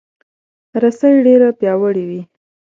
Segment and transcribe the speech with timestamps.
[0.81, 2.21] رسۍ ډیره پیاوړې وي.